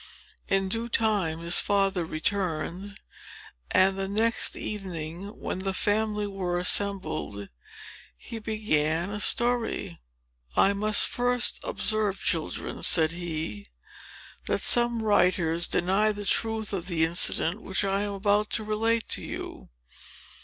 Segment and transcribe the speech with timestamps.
[0.47, 2.99] In due time, his father returned;
[3.69, 7.49] and the next evening, when the family were assembled,
[8.17, 9.99] he began a story.
[10.55, 13.67] "I must first observe, children," said he,
[14.47, 19.07] "that some writers deny the truth of the incident which I am about to relate
[19.09, 19.69] to you.